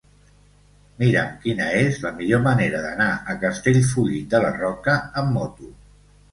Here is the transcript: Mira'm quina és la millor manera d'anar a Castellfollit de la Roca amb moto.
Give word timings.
Mira'm 1.03 1.35
quina 1.43 1.67
és 1.81 1.99
la 2.07 2.13
millor 2.23 2.41
manera 2.47 2.81
d'anar 2.87 3.09
a 3.35 3.37
Castellfollit 3.45 4.35
de 4.35 4.43
la 4.49 4.53
Roca 4.59 4.99
amb 5.25 5.35
moto. 5.41 5.75